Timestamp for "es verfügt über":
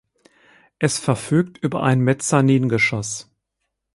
0.79-1.83